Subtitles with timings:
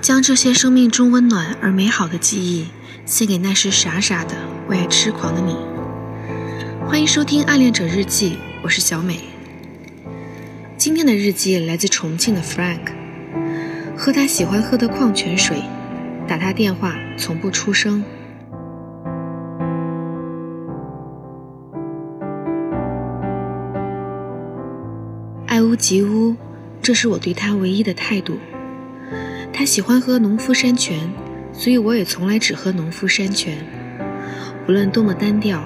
[0.00, 2.68] 将这些生命中温暖而美好的记忆
[3.04, 4.34] 献给那时傻傻的
[4.66, 5.54] 为爱痴狂的你。
[6.86, 8.30] 欢迎收听《暗恋者日记》，
[8.62, 9.20] 我是小美。
[10.78, 12.92] 今天的日记来自重庆的 Frank，
[13.94, 15.62] 喝他喜欢喝的矿泉水，
[16.26, 18.02] 打他电话从不出声。
[25.46, 26.34] 爱屋及乌，
[26.80, 28.38] 这是我对他唯一的态度。
[29.52, 31.10] 他喜欢喝农夫山泉，
[31.52, 33.58] 所以我也从来只喝农夫山泉。
[34.68, 35.62] 无论多么单调，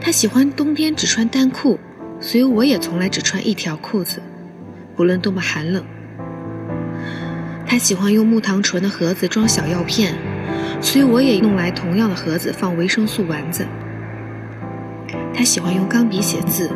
[0.00, 1.78] 他喜欢冬天只穿单裤，
[2.20, 4.20] 所以我也从来只穿一条裤子。
[4.96, 5.84] 不论多么寒冷，
[7.66, 10.14] 他喜欢用木糖醇的盒子装小药片，
[10.80, 13.66] 所以我也弄来同样的盒子放维生素丸子。
[15.34, 16.70] 他喜欢用钢笔写字，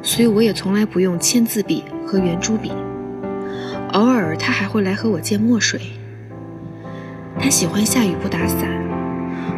[0.00, 2.72] 所以我也从来不用签字笔和圆珠笔。
[3.94, 5.80] 偶尔他还会来和我借墨水。
[7.38, 8.68] 他喜欢下雨不打伞，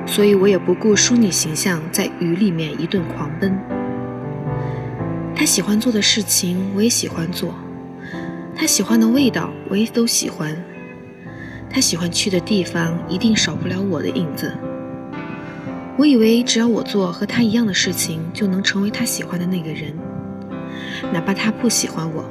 [0.06, 3.58] 所以我也不顾淑女形象，在雨里面一顿狂奔。
[5.34, 7.48] 他喜欢做的事情，我也喜欢做；
[8.54, 10.54] 他喜欢的味道，我也都喜欢；
[11.70, 14.52] 他喜欢去的地方，一定少不了我的影子。
[15.96, 19.94] 我以为只要我做和他一样的事情，就能成为他喜欢的那个人，
[21.10, 22.22] 哪怕他不喜欢我。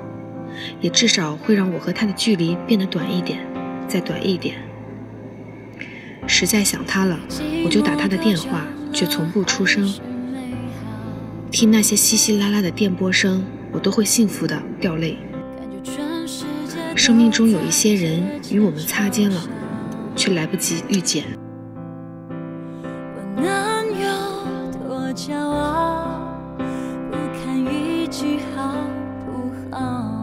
[0.82, 3.40] 也至少会让我和他的距离变得短一点，
[3.88, 4.56] 再短一点。
[6.28, 7.20] 实在想他了，
[7.64, 9.94] 我就打他的电话，却从不出声。
[11.52, 15.18] 听那些稀稀拉拉的电波声，我都会幸福的掉泪。
[16.96, 19.42] 生命中有一些人与我们擦肩了，
[20.16, 21.26] 却来不及遇见。
[23.16, 24.08] 我能有
[24.80, 26.38] 多骄傲？
[27.12, 28.74] 不堪一句好
[29.26, 30.15] 不好？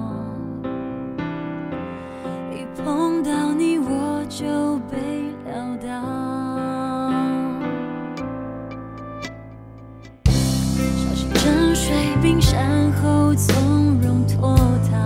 [12.22, 14.56] 冰山后从容脱
[14.88, 14.96] 逃。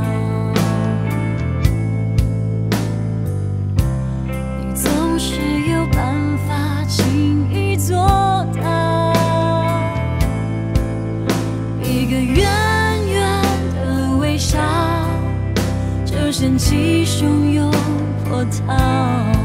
[4.61, 5.41] 你总是
[5.71, 7.97] 有办法轻易做
[8.61, 9.15] 到，
[11.83, 12.47] 一个远
[13.09, 13.43] 远
[13.75, 14.59] 的微笑。
[16.05, 17.71] 就掀起汹涌
[18.29, 19.36] 波涛。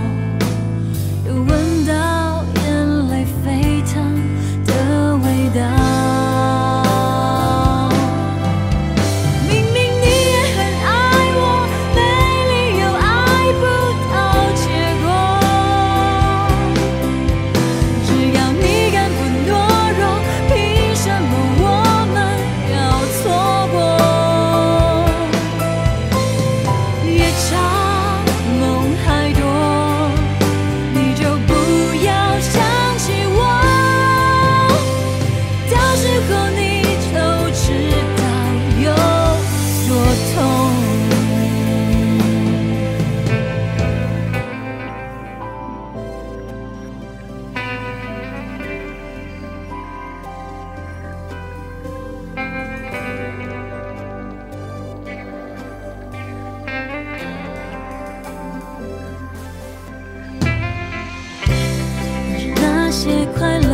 [63.02, 63.71] 些快乐